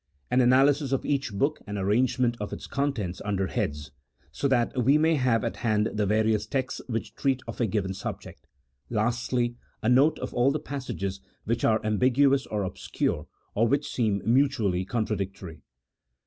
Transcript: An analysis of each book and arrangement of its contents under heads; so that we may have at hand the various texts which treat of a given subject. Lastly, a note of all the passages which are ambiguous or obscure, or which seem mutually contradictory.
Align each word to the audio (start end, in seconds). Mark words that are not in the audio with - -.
An 0.31 0.41
analysis 0.41 0.91
of 0.93 1.05
each 1.05 1.31
book 1.31 1.61
and 1.67 1.77
arrangement 1.77 2.35
of 2.39 2.51
its 2.51 2.65
contents 2.65 3.21
under 3.23 3.45
heads; 3.45 3.91
so 4.31 4.47
that 4.47 4.83
we 4.83 4.97
may 4.97 5.13
have 5.13 5.43
at 5.43 5.57
hand 5.57 5.91
the 5.93 6.07
various 6.07 6.47
texts 6.47 6.81
which 6.87 7.13
treat 7.13 7.43
of 7.47 7.61
a 7.61 7.67
given 7.67 7.93
subject. 7.93 8.47
Lastly, 8.89 9.57
a 9.83 9.89
note 9.89 10.17
of 10.17 10.33
all 10.33 10.49
the 10.51 10.59
passages 10.59 11.21
which 11.43 11.63
are 11.63 11.79
ambiguous 11.85 12.47
or 12.47 12.63
obscure, 12.63 13.27
or 13.53 13.67
which 13.67 13.93
seem 13.93 14.23
mutually 14.25 14.85
contradictory. 14.85 15.61